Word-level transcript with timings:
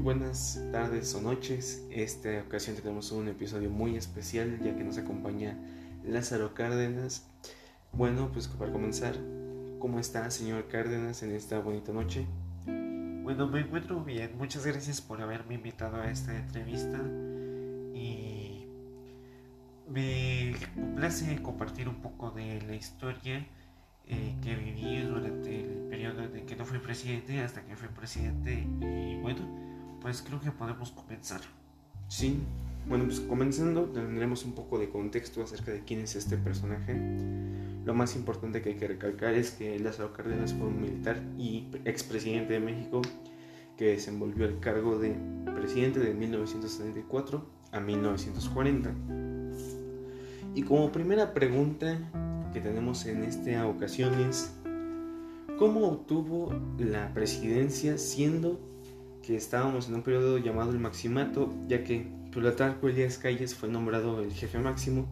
buenas 0.00 0.58
tardes 0.72 1.14
o 1.14 1.20
noches. 1.20 1.86
Esta 1.90 2.42
ocasión 2.46 2.76
tenemos 2.76 3.12
un 3.12 3.28
episodio 3.28 3.68
muy 3.68 3.96
especial 3.96 4.58
ya 4.62 4.74
que 4.74 4.82
nos 4.82 4.96
acompaña 4.96 5.58
Lázaro 6.04 6.54
Cárdenas. 6.54 7.28
Bueno, 7.92 8.30
pues 8.32 8.48
para 8.48 8.72
comenzar, 8.72 9.14
¿cómo 9.78 9.98
está 9.98 10.30
señor 10.30 10.68
Cárdenas 10.68 11.22
en 11.22 11.32
esta 11.32 11.58
bonita 11.58 11.92
noche? 11.92 12.26
Bueno, 12.66 13.46
me 13.48 13.60
encuentro 13.60 14.02
bien. 14.02 14.36
Muchas 14.38 14.64
gracias 14.64 15.02
por 15.02 15.20
haberme 15.20 15.54
invitado 15.54 15.96
a 15.96 16.10
esta 16.10 16.34
entrevista 16.34 16.98
y 17.94 18.66
me 19.86 20.54
place 20.96 21.42
compartir 21.42 21.88
un 21.88 21.96
poco 21.96 22.30
de 22.30 22.62
la 22.62 22.74
historia 22.74 23.46
eh, 24.06 24.34
que 24.42 24.54
viví 24.54 25.02
durante 25.02 25.60
el 25.60 25.88
periodo 25.90 26.22
en 26.22 26.46
que 26.46 26.56
no 26.56 26.64
fui 26.64 26.78
presidente 26.78 27.40
hasta 27.40 27.62
que 27.62 27.76
fui 27.76 27.88
presidente 27.88 28.66
y 28.80 29.20
bueno, 29.20 29.69
pues 30.00 30.22
creo 30.22 30.40
que 30.40 30.50
podemos 30.50 30.90
comenzar. 30.90 31.40
Sí, 32.08 32.40
bueno, 32.88 33.04
pues 33.04 33.20
comenzando 33.20 33.84
tendremos 33.84 34.44
un 34.44 34.52
poco 34.52 34.78
de 34.78 34.88
contexto 34.88 35.42
acerca 35.42 35.70
de 35.72 35.84
quién 35.84 36.00
es 36.00 36.16
este 36.16 36.36
personaje. 36.36 36.98
Lo 37.84 37.94
más 37.94 38.16
importante 38.16 38.62
que 38.62 38.70
hay 38.70 38.74
que 38.76 38.88
recalcar 38.88 39.34
es 39.34 39.52
que 39.52 39.78
Lázaro 39.78 40.12
Cárdenas 40.12 40.54
fue 40.54 40.66
un 40.66 40.80
militar 40.80 41.20
y 41.38 41.66
expresidente 41.84 42.54
de 42.54 42.60
México 42.60 43.02
que 43.76 43.86
desenvolvió 43.92 44.46
el 44.46 44.60
cargo 44.60 44.98
de 44.98 45.16
presidente 45.54 46.00
de 46.00 46.14
1974 46.14 47.46
a 47.72 47.80
1940. 47.80 48.94
Y 50.54 50.62
como 50.62 50.90
primera 50.90 51.32
pregunta 51.32 51.98
que 52.52 52.60
tenemos 52.60 53.06
en 53.06 53.24
esta 53.24 53.66
ocasión 53.66 54.14
es 54.20 54.52
cómo 55.58 55.86
obtuvo 55.86 56.52
la 56.78 57.12
presidencia 57.14 57.98
siendo 57.98 58.69
que 59.22 59.36
estábamos 59.36 59.88
en 59.88 59.94
un 59.94 60.02
periodo 60.02 60.38
llamado 60.38 60.70
el 60.70 60.78
Maximato, 60.78 61.52
ya 61.68 61.84
que 61.84 62.06
Plutarco 62.30 62.88
Elías 62.88 63.18
Calles 63.18 63.54
fue 63.54 63.68
nombrado 63.68 64.22
el 64.22 64.32
jefe 64.32 64.58
máximo 64.58 65.06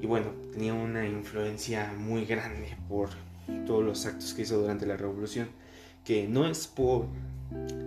y 0.00 0.06
bueno, 0.06 0.30
tenía 0.52 0.74
una 0.74 1.06
influencia 1.06 1.92
muy 1.98 2.24
grande 2.26 2.76
por 2.88 3.08
todos 3.66 3.84
los 3.84 4.06
actos 4.06 4.34
que 4.34 4.42
hizo 4.42 4.58
durante 4.58 4.86
la 4.86 4.96
revolución, 4.96 5.48
que 6.04 6.28
no 6.28 6.46
es 6.46 6.66
por 6.66 7.06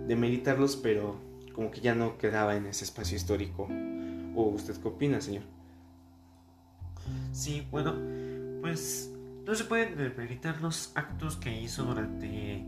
demeritarlos, 0.06 0.76
pero 0.76 1.16
como 1.54 1.70
que 1.70 1.80
ya 1.80 1.94
no 1.94 2.18
quedaba 2.18 2.56
en 2.56 2.66
ese 2.66 2.84
espacio 2.84 3.16
histórico. 3.16 3.68
¿O 4.34 4.44
usted 4.44 4.76
qué 4.76 4.88
opina, 4.88 5.20
señor? 5.20 5.44
Sí, 7.32 7.66
bueno, 7.70 7.94
pues 8.60 9.10
no 9.46 9.54
se 9.54 9.64
pueden 9.64 9.96
demeritar 9.96 10.60
los 10.60 10.92
actos 10.94 11.36
que 11.36 11.60
hizo 11.60 11.84
durante, 11.84 12.64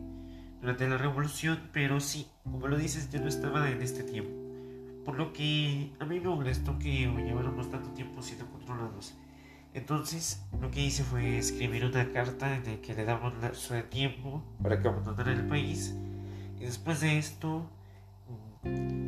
durante 0.63 0.89
la 0.89 0.97
revolución, 0.97 1.61
pero 1.73 2.01
sí, 2.01 2.27
como 2.45 2.69
lo 2.69 2.79
dices, 2.79 3.11
yo 3.11 3.21
no 3.21 3.29
estaba 3.29 3.69
en 3.69 3.83
este 3.83 4.03
tiempo. 4.03 4.31
Por 5.05 5.19
lo 5.19 5.35
que 5.35 5.93
a 5.99 6.07
mí 6.07 6.21
me 6.21 6.29
molestó 6.29 6.79
que 6.79 7.01
lleváramos 7.01 7.71
tanto 7.71 7.91
tiempo 7.91 8.23
siendo 8.23 8.47
controlados. 8.47 9.15
Entonces, 9.75 10.43
lo 10.61 10.71
que 10.71 10.81
hice 10.81 11.03
fue 11.03 11.37
escribir 11.37 11.85
una 11.85 12.11
carta 12.13 12.57
en 12.57 12.65
la 12.65 12.81
que 12.81 12.95
le 12.95 13.05
damos 13.05 13.35
su 13.59 13.75
tiempo 13.91 14.43
para 14.63 14.81
que 14.81 14.89
abandonara 14.89 15.33
el 15.33 15.47
país. 15.47 15.95
Y 16.59 16.65
después 16.65 17.01
de 17.01 17.19
esto, 17.19 17.69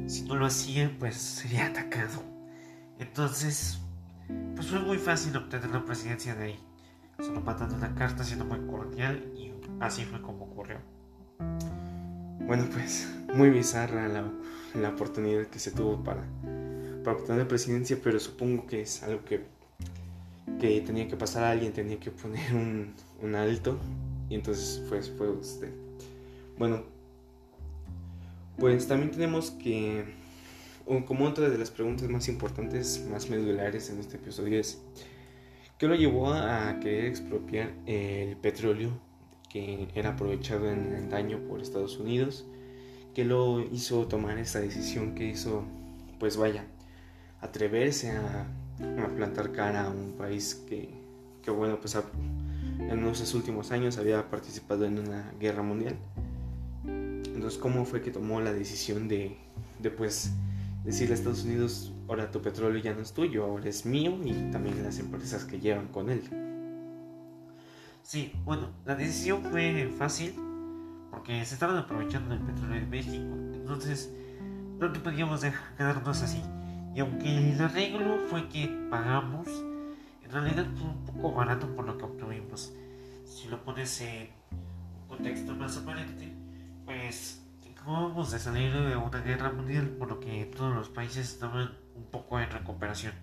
si 0.07 0.25
no 0.25 0.35
lo 0.35 0.47
hacía, 0.47 0.95
pues 0.99 1.15
sería 1.15 1.67
atacado. 1.67 2.23
Entonces, 2.99 3.81
pues 4.55 4.67
fue 4.67 4.81
muy 4.81 4.99
fácil 4.99 5.37
obtener 5.37 5.71
la 5.71 5.85
presidencia 5.85 6.35
de 6.35 6.45
ahí 6.45 6.59
solo 7.19 7.41
mandando 7.41 7.77
una 7.77 7.95
carta 7.95 8.25
siendo 8.25 8.45
muy 8.45 8.67
cordial 8.67 9.33
y 9.37 9.53
así 9.81 10.05
fue 10.05 10.21
como 10.21 10.45
ocurrió. 10.45 10.94
Bueno, 12.47 12.69
pues 12.73 13.09
muy 13.35 13.51
bizarra 13.51 14.09
la, 14.09 14.31
la 14.75 14.91
oportunidad 14.91 15.47
que 15.47 15.59
se 15.59 15.71
tuvo 15.71 16.03
para, 16.05 16.25
para 17.03 17.17
obtener 17.17 17.43
la 17.43 17.49
presidencia, 17.49 17.99
pero 18.03 18.21
supongo 18.21 18.67
que 18.67 18.83
es 18.83 19.03
algo 19.03 19.25
que, 19.25 19.45
que 20.61 20.81
tenía 20.83 21.09
que 21.09 21.17
pasar 21.17 21.45
a 21.45 21.51
alguien, 21.51 21.73
tenía 21.73 21.99
que 21.99 22.11
poner 22.11 22.55
un, 22.55 22.93
un 23.23 23.35
alto 23.35 23.79
y 24.29 24.35
entonces 24.35 24.83
fue, 24.89 25.03
fue 25.03 25.31
usted. 25.31 25.73
Bueno, 26.59 26.83
pues 28.59 28.87
también 28.87 29.11
tenemos 29.11 29.51
que, 29.51 30.05
como 31.07 31.25
otra 31.25 31.49
de 31.49 31.59
las 31.59 31.71
preguntas 31.71 32.09
más 32.09 32.29
importantes, 32.29 33.05
más 33.11 33.31
medulares 33.31 33.91
en 33.91 34.01
este 34.01 34.17
episodio 34.17 34.61
es, 34.61 34.81
¿Qué 35.79 35.89
lo 35.89 35.97
llevó 35.97 36.33
a 36.33 36.79
querer 36.79 37.07
expropiar 37.07 37.75
el 37.87 38.37
petróleo 38.37 38.91
que 39.55 39.87
era 39.95 40.11
aprovechado 40.11 40.69
en 40.69 40.93
el 40.95 41.09
daño 41.09 41.39
por 41.49 41.61
Estados 41.61 42.01
Unidos, 42.01 42.45
¿Qué 43.15 43.25
lo 43.25 43.61
hizo 43.61 44.09
tomar 44.09 44.39
esta 44.39 44.59
decisión, 44.59 45.15
que 45.15 45.29
hizo, 45.29 45.63
pues 46.19 46.37
vaya, 46.37 46.65
atreverse 47.41 48.11
a, 48.11 48.49
plantar 49.15 49.53
cara 49.53 49.85
a 49.85 49.91
un 49.91 50.15
país 50.19 50.65
que, 50.69 50.89
que 51.41 51.53
bueno, 51.53 51.79
pues 51.79 51.97
en 52.81 53.07
esos 53.07 53.33
últimos 53.35 53.71
años 53.71 53.99
había 53.99 54.29
participado 54.29 54.85
en 54.85 54.99
una 54.99 55.33
guerra 55.39 55.63
mundial. 55.63 55.97
Entonces, 56.85 57.57
¿cómo 57.61 57.85
fue 57.85 58.03
que 58.03 58.11
tomó 58.11 58.41
la 58.41 58.53
decisión 58.53 59.07
de, 59.07 59.37
de 59.79 59.91
pues, 59.91 60.33
decirle 60.85 61.15
a 61.15 61.19
Estados 61.19 61.45
Unidos, 61.45 61.93
ahora 62.09 62.33
tu 62.33 62.43
petróleo 62.43 62.83
ya 62.83 62.93
no 62.93 63.03
es 63.03 63.13
tuyo, 63.13 63.45
ahora 63.45 63.69
es 63.69 63.87
mío 63.87 64.19
y 64.25 64.33
también 64.51 64.83
las 64.83 64.99
empresas 64.99 65.45
que 65.45 65.61
llevan 65.61 65.87
con 65.87 66.11
él. 66.11 66.54
Sí, 68.05 68.35
bueno, 68.45 68.69
la 68.85 68.97
decisión 68.97 69.43
fue 69.45 69.91
fácil 69.97 70.35
porque 71.11 71.43
se 71.47 71.55
estaban 71.55 71.79
aprovechando 71.79 72.35
el 72.35 72.41
petróleo 72.43 72.81
de 72.81 72.87
México, 72.87 73.35
entonces 73.55 74.13
no 74.79 74.93
podíamos 74.93 75.41
dejar 75.41 75.75
quedarnos 75.75 76.21
así. 76.21 76.43
Y 76.95 77.01
aunque 77.01 77.53
el 77.53 77.59
arreglo 77.63 78.19
fue 78.29 78.47
que 78.51 78.69
pagamos, 78.91 79.49
en 80.23 80.31
realidad 80.31 80.67
fue 80.77 80.87
un 80.87 81.05
poco 81.07 81.33
barato 81.33 81.67
por 81.75 81.87
lo 81.87 81.97
que 81.97 82.05
obtuvimos. 82.05 82.75
Si 83.25 83.49
lo 83.49 83.65
pones 83.65 83.99
en 84.03 84.29
un 84.53 85.09
contexto 85.09 85.55
más 85.55 85.79
aparente, 85.79 86.31
pues 86.85 87.43
acabamos 87.73 88.33
de 88.33 88.39
salir 88.39 88.71
de 88.71 88.97
una 88.97 89.21
guerra 89.23 89.51
mundial, 89.51 89.89
por 89.99 90.11
lo 90.11 90.21
que 90.21 90.45
todos 90.55 90.75
los 90.75 90.91
países 90.91 91.33
estaban 91.33 91.71
un 91.97 92.05
poco 92.11 92.39
en 92.39 92.51
recuperación. 92.51 93.15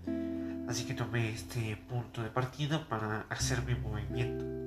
Así 0.67 0.85
que 0.85 0.95
tomé 0.95 1.29
este 1.29 1.77
punto 1.87 2.23
de 2.23 2.29
partida 2.29 2.87
para 2.89 3.27
hacer 3.29 3.63
mi 3.63 3.75
movimiento 3.75 4.60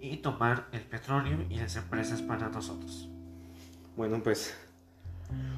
y 0.00 0.18
tomar 0.18 0.68
el 0.72 0.82
petróleo 0.82 1.44
y 1.48 1.56
las 1.56 1.76
empresas 1.76 2.22
para 2.22 2.48
nosotros. 2.48 3.08
Bueno, 3.96 4.22
pues 4.22 4.54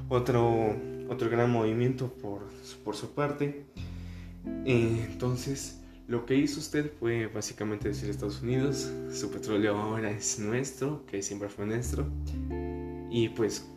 otro, 0.09 0.75
otro 1.09 1.29
gran 1.29 1.51
movimiento 1.51 2.13
por, 2.13 2.49
por 2.83 2.95
su 2.95 3.13
parte. 3.13 3.65
Eh, 4.65 5.07
entonces, 5.09 5.81
lo 6.07 6.25
que 6.25 6.35
hizo 6.35 6.59
usted 6.59 6.91
fue 6.99 7.27
básicamente 7.27 7.89
decir 7.89 8.09
a 8.09 8.11
Estados 8.11 8.41
Unidos, 8.41 8.91
su 9.11 9.31
petróleo 9.31 9.77
ahora 9.77 10.11
es 10.11 10.39
nuestro, 10.39 11.05
que 11.05 11.21
siempre 11.21 11.49
fue 11.49 11.65
nuestro. 11.65 12.05
Y 13.09 13.29
pues 13.29 13.67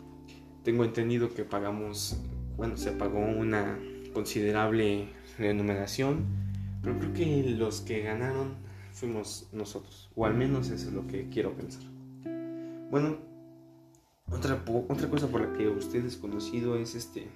tengo 0.65 0.85
entendido 0.85 1.33
que 1.33 1.45
pagamos 1.45 2.19
bueno, 2.57 2.77
se 2.77 2.93
pagó 2.93 3.19
una 3.19 3.79
considerable 4.15 5.09
remuneración, 5.39 6.25
pero 6.83 6.99
creo 6.99 7.13
que 7.13 7.43
los 7.51 7.83
que 7.83 8.01
ganaron 8.01 8.55
fuimos 8.97 9.47
nosotros, 9.53 10.11
o 10.17 10.25
al 10.25 10.35
menos 10.35 10.71
eso 10.71 10.89
es 10.89 10.95
lo 10.95 11.07
que 11.07 11.29
quiero 11.29 11.53
pensar. 11.55 11.83
Bueno, 12.91 13.19
otra, 14.31 14.65
otra 14.89 15.09
cosa 15.11 15.29
por 15.29 15.43
la 15.43 15.57
que 15.57 15.69
usted 15.69 16.05
es 16.05 16.17
conocido 16.17 16.77
es 16.77 16.95
este, 16.95 17.29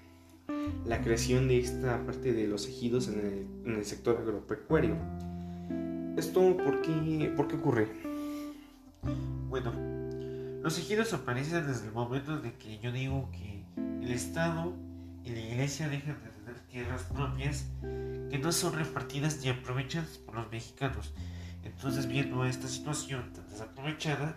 la 0.86 1.02
creación 1.02 1.48
de 1.48 1.58
esta 1.58 2.04
parte 2.06 2.32
de 2.32 2.46
los 2.46 2.66
ejidos 2.66 3.08
en 3.08 3.46
el, 3.66 3.84
sector 3.84 4.16
agropecuario. 4.18 4.96
¿Esto 6.16 6.56
por 6.56 6.80
qué, 6.80 7.32
por 7.36 7.46
qué 7.46 7.56
ocurre? 7.56 7.88
Bueno, 9.50 9.72
los 10.62 10.78
ejidos 10.78 11.12
aparecen 11.12 11.66
desde 11.66 11.88
el 11.88 11.92
momento 11.92 12.40
de 12.40 12.54
que 12.54 12.78
yo 12.78 12.90
digo 12.90 13.30
que 13.32 13.64
el 14.02 14.10
Estado 14.10 14.72
y 15.24 15.30
la 15.30 15.40
iglesia 15.40 15.88
deja 15.90 16.14
de 16.14 16.30
tener 16.30 16.60
tierras 16.70 17.02
propias 17.02 17.66
que 17.82 18.38
no 18.38 18.50
son 18.50 18.72
repartidas 18.72 19.40
ni 19.42 19.50
aprovechadas 19.50 20.16
por 20.18 20.36
los 20.36 20.50
mexicanos. 20.50 21.12
Entonces, 21.64 22.06
viendo 22.06 22.44
esta 22.44 22.68
situación 22.68 23.32
tan 23.32 23.48
desaprovechada, 23.48 24.36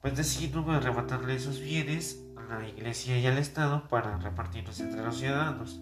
pues 0.00 0.16
decidieron 0.16 0.68
arrebatarle 0.70 1.34
esos 1.34 1.60
bienes 1.60 2.22
a 2.36 2.58
la 2.58 2.68
iglesia 2.68 3.18
y 3.18 3.26
al 3.26 3.38
Estado 3.38 3.88
para 3.88 4.18
repartirlos 4.18 4.80
entre 4.80 5.02
los 5.02 5.16
ciudadanos, 5.16 5.80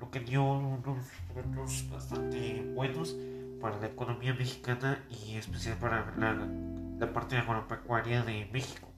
lo 0.00 0.10
que 0.10 0.20
dio 0.20 0.44
unos 0.44 1.06
frutos 1.32 1.84
bastante 1.90 2.62
buenos 2.74 3.16
para 3.60 3.78
la 3.78 3.86
economía 3.86 4.34
mexicana 4.34 5.02
y 5.08 5.36
especial 5.36 5.78
para 5.78 6.12
la, 6.18 7.12
parte 7.12 7.36
agropecuaria 7.36 8.22
de 8.22 8.48
México. 8.52 8.88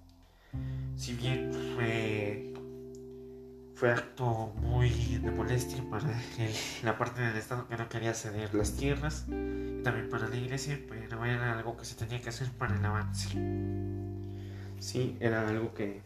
Si 0.96 1.12
bien 1.12 1.52
fue 1.74 2.53
fue 3.74 3.90
acto 3.90 4.52
muy 4.62 4.88
de 4.90 5.30
molestia 5.30 5.82
para 5.90 6.06
la 6.82 6.96
parte 6.96 7.22
del 7.22 7.36
Estado 7.36 7.66
que 7.68 7.76
no 7.76 7.88
quería 7.88 8.14
ceder 8.14 8.54
las 8.54 8.76
tierras 8.76 9.26
y 9.28 9.82
también 9.82 10.08
para 10.08 10.28
la 10.28 10.36
iglesia, 10.36 10.80
pero 10.88 11.24
era 11.24 11.58
algo 11.58 11.76
que 11.76 11.84
se 11.84 11.96
tenía 11.96 12.20
que 12.20 12.28
hacer 12.28 12.48
para 12.52 12.76
el 12.76 12.84
avance. 12.84 13.30
Sí, 14.78 15.16
era 15.18 15.48
algo 15.48 15.74
que, 15.74 16.02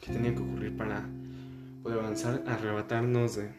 que 0.00 0.12
tenían 0.12 0.36
que 0.36 0.42
ocurrir 0.42 0.76
para 0.76 1.04
poder 1.82 1.98
avanzar, 1.98 2.44
arrebatarnos 2.46 3.36
de, 3.36 3.50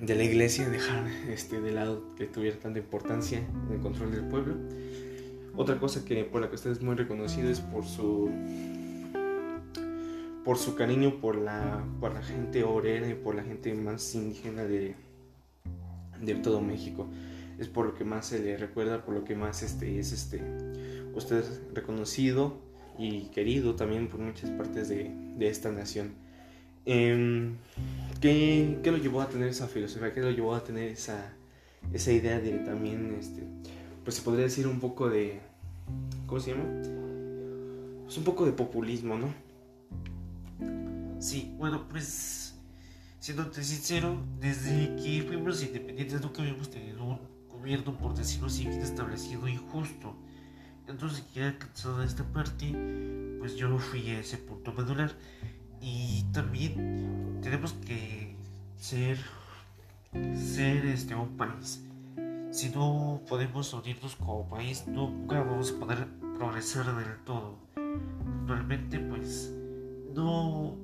de 0.00 0.14
la 0.14 0.24
iglesia, 0.24 0.68
dejar 0.68 1.06
este, 1.28 1.60
de 1.60 1.72
lado 1.72 2.14
que 2.16 2.26
tuviera 2.26 2.58
tanta 2.58 2.78
importancia 2.78 3.38
en 3.38 3.72
el 3.72 3.80
control 3.80 4.12
del 4.12 4.24
pueblo. 4.24 4.56
Otra 5.56 5.78
cosa 5.78 6.04
que 6.04 6.24
por 6.24 6.42
la 6.42 6.48
que 6.48 6.56
usted 6.56 6.72
es 6.72 6.82
muy 6.82 6.94
reconocido 6.96 7.48
es 7.48 7.60
por 7.60 7.86
su 7.86 8.28
por 10.44 10.58
su 10.58 10.74
cariño 10.74 11.20
por 11.20 11.36
la, 11.36 11.84
por 12.00 12.12
la 12.12 12.22
gente 12.22 12.64
obrera 12.64 13.08
y 13.08 13.14
por 13.14 13.34
la 13.34 13.42
gente 13.42 13.72
más 13.74 14.14
indígena 14.14 14.64
de, 14.64 14.94
de 16.20 16.34
todo 16.36 16.60
México. 16.60 17.06
Es 17.58 17.68
por 17.68 17.86
lo 17.86 17.94
que 17.94 18.04
más 18.04 18.26
se 18.26 18.40
le 18.40 18.56
recuerda, 18.56 19.04
por 19.04 19.14
lo 19.14 19.24
que 19.24 19.34
más 19.34 19.62
este, 19.62 19.98
es 19.98 20.12
este, 20.12 20.42
usted 21.14 21.38
es 21.38 21.62
reconocido 21.72 22.58
y 22.98 23.26
querido 23.28 23.74
también 23.74 24.08
por 24.08 24.20
muchas 24.20 24.50
partes 24.50 24.88
de, 24.88 25.10
de 25.36 25.48
esta 25.48 25.70
nación. 25.72 26.12
Em, 26.84 27.56
¿qué, 28.20 28.78
¿qué, 28.82 28.90
lo 28.90 28.98
llevó 28.98 29.22
a 29.22 29.28
tener 29.28 29.48
esa 29.48 29.66
filosofía? 29.66 30.12
¿Qué 30.12 30.20
lo 30.20 30.30
llevó 30.30 30.54
a 30.54 30.62
tener 30.62 30.90
esa, 30.90 31.32
esa 31.92 32.12
idea 32.12 32.38
de 32.40 32.58
también, 32.58 33.16
este, 33.18 33.42
pues 34.02 34.16
se 34.16 34.22
podría 34.22 34.44
decir 34.44 34.66
un 34.66 34.80
poco 34.80 35.08
de, 35.08 35.40
¿cómo 36.26 36.40
se 36.40 36.50
llama? 36.50 36.64
Pues 38.04 38.18
un 38.18 38.24
poco 38.24 38.44
de 38.44 38.52
populismo, 38.52 39.16
¿no? 39.16 39.32
Sí, 41.24 41.54
bueno, 41.56 41.88
pues, 41.88 42.54
siéndote 43.18 43.64
sincero, 43.64 44.22
desde 44.40 44.94
que 44.96 45.24
fuimos 45.26 45.62
independientes 45.62 46.20
nunca 46.20 46.42
habíamos 46.42 46.70
tenido 46.70 47.02
un 47.02 47.18
gobierno, 47.48 47.96
por 47.96 48.14
decirlo 48.14 48.48
así, 48.48 48.66
bien 48.66 48.82
establecido 48.82 49.48
y 49.48 49.56
justo. 49.56 50.14
Entonces, 50.86 51.24
que 51.32 51.42
alcanzado 51.42 52.02
esta 52.02 52.24
parte, 52.24 52.76
pues 53.38 53.56
yo 53.56 53.78
fui 53.78 54.10
a 54.10 54.20
ese 54.20 54.36
punto 54.36 54.74
medular. 54.74 55.12
Y 55.80 56.24
también 56.34 57.38
tenemos 57.40 57.72
que 57.72 58.36
ser, 58.76 59.18
ser 60.34 60.84
este, 60.84 61.14
un 61.14 61.38
país. 61.38 61.82
Si 62.50 62.68
no 62.68 63.22
podemos 63.26 63.72
unirnos 63.72 64.14
como 64.16 64.46
país, 64.46 64.86
nunca 64.86 65.40
vamos 65.40 65.72
a 65.72 65.80
poder 65.80 66.06
progresar 66.36 66.94
del 66.94 67.16
todo. 67.24 67.56
Realmente, 68.46 68.98
pues, 68.98 69.54
no, 70.14 70.83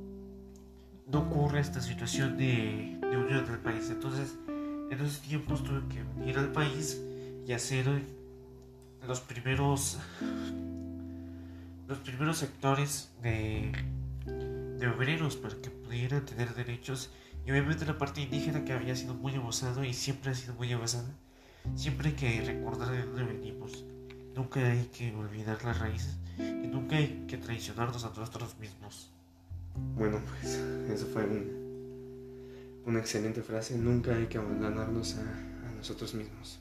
no 1.11 1.21
ocurre 1.21 1.61
esta 1.61 1.81
situación 1.81 2.37
de, 2.37 2.99
unión 3.03 3.45
del 3.45 3.59
país. 3.59 3.91
Entonces, 3.91 4.35
en 4.47 4.93
esos 4.93 5.21
tiempos 5.21 5.65
tuve 5.65 5.83
que 5.89 6.03
unir 6.21 6.39
al 6.39 6.53
país 6.53 7.01
y 7.47 7.53
hacer 7.53 7.87
los 9.07 9.21
primeros 9.21 9.99
los 11.89 11.99
primeros 11.99 12.39
sectores 12.39 13.11
de, 13.21 13.73
de 14.79 14.87
obreros 14.87 15.37
para 15.37 15.57
que 15.61 15.71
pudieran 15.71 16.25
tener 16.25 16.55
derechos. 16.55 17.11
Y 17.45 17.51
obviamente 17.51 17.85
la 17.85 17.99
parte 17.99 18.21
indígena 18.21 18.65
que 18.65 18.73
había 18.73 18.95
sido 18.95 19.15
muy 19.15 19.35
abusado 19.35 19.83
y 19.83 19.93
siempre 19.93 20.31
ha 20.31 20.35
sido 20.35 20.55
muy 20.55 20.73
abusada. 20.73 21.11
Siempre 21.75 22.11
hay 22.11 22.15
que 22.15 22.41
recordar 22.43 22.93
de 22.93 23.05
dónde 23.05 23.25
venimos. 23.25 23.85
Nunca 24.37 24.61
hay 24.61 24.85
que 24.97 25.13
olvidar 25.15 25.65
las 25.65 25.81
raíces 25.81 26.17
y 26.39 26.69
nunca 26.69 26.97
hay 26.97 27.25
que 27.27 27.39
traicionarnos 27.39 28.05
a 28.05 28.11
nosotros 28.11 28.57
mismos 28.59 29.11
bueno 29.75 30.21
pues 30.29 30.61
eso 30.93 31.07
fue 31.07 31.25
una 32.87 32.99
excelente 32.99 33.43
frase 33.43 33.77
nunca 33.77 34.17
hay 34.17 34.27
que 34.27 34.39
abandonarnos 34.39 35.17
a, 35.17 35.47
nosotros 35.77 36.15
mismos 36.15 36.61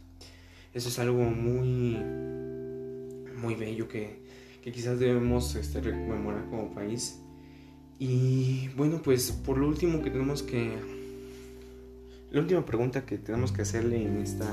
eso 0.73 0.89
es 0.89 1.00
algo 1.00 1.23
muy, 1.23 1.97
muy 3.35 3.56
bello 3.56 3.88
que, 3.88 4.21
que 4.61 4.71
quizás 4.71 5.00
debemos 5.00 5.56
este, 5.56 5.81
rememorar 5.81 6.45
como 6.50 6.73
país. 6.73 7.19
Y 7.97 8.69
bueno, 8.77 9.01
pues 9.01 9.31
por 9.31 9.57
lo 9.57 9.67
último 9.67 10.01
que 10.01 10.11
tenemos 10.11 10.44
que... 10.44 10.71
La 12.31 12.41
última 12.41 12.63
pregunta 12.65 13.06
que 13.06 13.17
tenemos 13.17 13.51
que 13.51 13.63
hacerle 13.63 14.06
en 14.06 14.17
esta, 14.17 14.47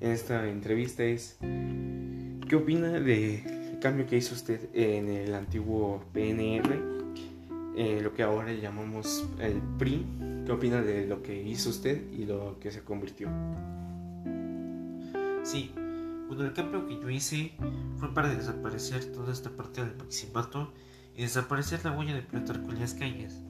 en 0.00 0.12
esta 0.12 0.48
entrevista 0.48 1.02
es, 1.02 1.36
¿qué 2.48 2.54
opina 2.54 2.88
del 2.92 3.04
cambio 3.80 4.06
que 4.06 4.16
hizo 4.16 4.34
usted 4.34 4.68
en 4.74 5.08
el 5.08 5.34
antiguo 5.34 6.04
PNR, 6.12 7.00
eh, 7.76 8.00
lo 8.02 8.12
que 8.12 8.22
ahora 8.22 8.52
llamamos 8.52 9.26
el 9.40 9.60
PRI? 9.78 10.06
¿Qué 10.44 10.52
opina 10.52 10.82
de 10.82 11.06
lo 11.06 11.22
que 11.22 11.42
hizo 11.42 11.70
usted 11.70 12.10
y 12.12 12.26
lo 12.26 12.58
que 12.60 12.70
se 12.70 12.82
convirtió? 12.82 13.28
Sí, 15.42 15.72
bueno, 16.28 16.44
el 16.44 16.52
cambio 16.52 16.86
que 16.86 17.00
yo 17.00 17.08
hice 17.08 17.52
fue 17.96 18.12
para 18.12 18.32
desaparecer 18.32 19.12
toda 19.12 19.32
esta 19.32 19.50
parte 19.50 19.84
del 19.84 19.96
maximato 19.96 20.72
y 21.16 21.22
desaparecer 21.22 21.84
la 21.84 21.92
huella 21.92 22.14
de 22.14 22.22
Plutarco 22.22 22.70
en 22.70 22.80
las 22.80 22.94
calles. 22.94 23.40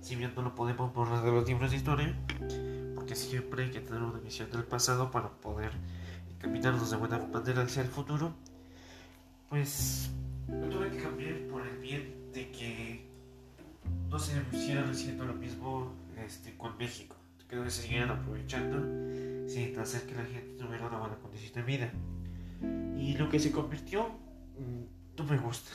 Si 0.00 0.16
bien 0.16 0.32
no 0.34 0.42
lo 0.42 0.54
podemos 0.54 0.94
borrar 0.94 1.24
de 1.24 1.30
los 1.32 1.46
libros 1.46 1.70
de 1.72 1.76
historia, 1.76 2.16
porque 2.94 3.14
siempre 3.16 3.64
hay 3.64 3.70
que 3.70 3.80
tener 3.80 4.02
una 4.02 4.18
visión 4.20 4.50
del 4.50 4.64
pasado 4.64 5.10
para 5.10 5.28
poder 5.28 5.72
encaminarnos 6.30 6.90
de 6.90 6.96
buena 6.96 7.18
manera 7.18 7.62
hacia 7.62 7.82
el 7.82 7.88
futuro, 7.88 8.32
pues 9.52 10.10
lo 10.48 10.66
tuve 10.70 10.90
que 10.90 10.96
cambiar 10.96 11.34
por 11.50 11.66
el 11.66 11.76
bien 11.76 12.32
de 12.32 12.50
que 12.52 13.04
no 14.08 14.18
se 14.18 14.40
pusiera 14.40 14.82
haciendo 14.88 15.26
lo 15.26 15.34
mismo 15.34 15.92
este, 16.24 16.56
con 16.56 16.78
México, 16.78 17.16
que 17.50 17.56
no 17.56 17.68
se 17.68 17.82
siguieran 17.82 18.08
aprovechando 18.08 18.78
sin 19.46 19.78
hacer 19.78 20.06
que 20.06 20.14
la 20.14 20.24
gente 20.24 20.56
tuviera 20.58 20.86
una 20.88 21.00
buena 21.00 21.16
condición 21.16 21.52
de 21.52 21.62
vida. 21.64 21.92
Y 22.96 23.14
lo 23.18 23.28
que 23.28 23.38
se 23.38 23.52
convirtió, 23.52 24.08
mm, 24.08 25.18
no 25.18 25.24
me 25.24 25.36
gusta. 25.36 25.70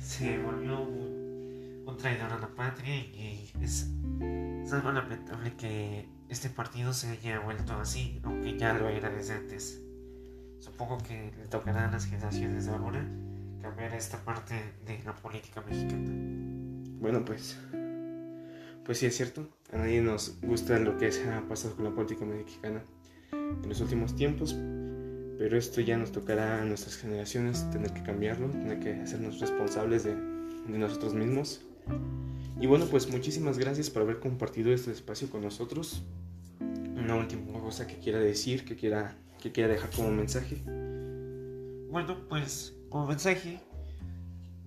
Se 0.00 0.38
volvió 0.38 0.80
un, 0.80 1.96
traidor 1.96 2.32
a 2.32 2.38
la 2.38 2.48
patria 2.48 2.94
y 2.94 3.52
es, 3.62 3.88
es, 4.64 4.72
algo 4.72 4.90
lamentable 4.90 5.54
que 5.54 6.08
este 6.28 6.50
partido 6.50 6.92
se 6.92 7.08
haya 7.10 7.38
vuelto 7.38 7.72
así, 7.74 8.20
aunque 8.24 8.58
ya 8.58 8.74
lo 8.74 8.88
era 8.88 9.08
desde 9.10 9.34
antes. 9.34 9.85
Supongo 10.60 10.98
que 10.98 11.32
le 11.36 11.46
tocará 11.48 11.88
a 11.88 11.90
las 11.90 12.06
generaciones 12.06 12.66
de 12.66 12.72
ahora 12.72 13.04
cambiar 13.62 13.94
esta 13.94 14.18
parte 14.18 14.54
de 14.84 15.02
la 15.04 15.14
política 15.14 15.62
mexicana. 15.62 16.10
Bueno, 17.00 17.24
pues 17.24 17.56
pues 18.86 18.98
sí 18.98 19.06
es 19.06 19.16
cierto, 19.16 19.48
a 19.72 19.78
nadie 19.78 20.00
nos 20.00 20.40
gusta 20.42 20.78
lo 20.78 20.96
que 20.96 21.10
se 21.10 21.28
ha 21.28 21.40
pasado 21.48 21.74
con 21.74 21.86
la 21.86 21.90
política 21.90 22.24
mexicana 22.24 22.84
en 23.32 23.68
los 23.68 23.80
últimos 23.80 24.14
tiempos, 24.14 24.54
pero 25.38 25.58
esto 25.58 25.80
ya 25.80 25.96
nos 25.96 26.12
tocará 26.12 26.62
a 26.62 26.64
nuestras 26.64 26.96
generaciones 26.96 27.68
tener 27.72 27.92
que 27.92 28.04
cambiarlo, 28.04 28.48
tener 28.48 28.78
que 28.78 28.94
hacernos 28.94 29.40
responsables 29.40 30.04
de, 30.04 30.14
de 30.14 30.78
nosotros 30.78 31.14
mismos. 31.14 31.62
Y 32.60 32.68
bueno, 32.68 32.86
pues 32.86 33.10
muchísimas 33.10 33.58
gracias 33.58 33.90
por 33.90 34.02
haber 34.02 34.20
compartido 34.20 34.72
este 34.72 34.92
espacio 34.92 35.28
con 35.30 35.42
nosotros. 35.42 36.04
Una 36.60 37.16
última 37.16 37.58
cosa 37.60 37.88
que 37.88 37.96
quiera 37.96 38.20
decir, 38.20 38.64
que 38.64 38.76
quiera, 38.76 39.16
que 39.40 39.52
quiera 39.52 39.68
dejar 39.72 39.90
como 39.90 40.10
mensaje. 40.10 40.62
Bueno, 41.90 42.16
pues 42.28 42.76
como 42.88 43.06
mensaje, 43.06 43.60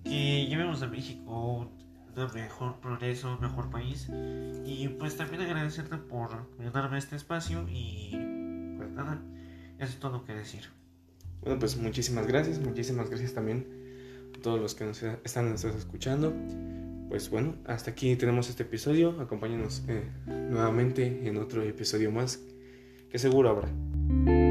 que 0.04 0.46
llevemos 0.46 0.82
a 0.82 0.88
México 0.88 1.70
un 2.16 2.34
mejor 2.34 2.80
progreso, 2.80 3.32
un 3.32 3.40
mejor 3.40 3.70
país. 3.70 4.08
Y 4.64 4.88
pues 4.88 5.16
también 5.16 5.42
agradecerte 5.42 5.96
por 5.96 6.46
darme 6.72 6.98
este 6.98 7.16
espacio 7.16 7.66
y 7.68 8.10
pues 8.76 8.90
nada, 8.90 9.22
eso 9.78 9.92
es 9.92 9.98
todo 9.98 10.12
lo 10.12 10.24
que 10.24 10.34
decir. 10.34 10.62
Bueno, 11.42 11.58
pues 11.58 11.76
muchísimas 11.76 12.26
gracias, 12.26 12.58
muchísimas 12.58 13.08
gracias 13.08 13.32
también 13.32 13.66
a 14.36 14.42
todos 14.42 14.60
los 14.60 14.74
que 14.74 14.84
nos 14.84 15.02
están 15.02 15.54
escuchando. 15.54 16.34
Pues 17.08 17.28
bueno, 17.30 17.56
hasta 17.66 17.90
aquí 17.90 18.14
tenemos 18.16 18.48
este 18.48 18.62
episodio. 18.62 19.20
Acompáñenos 19.20 19.82
eh, 19.88 20.08
nuevamente 20.26 21.26
en 21.26 21.38
otro 21.38 21.62
episodio 21.62 22.12
más 22.12 22.40
que 23.10 23.18
seguro 23.18 23.50
habrá. 23.50 24.49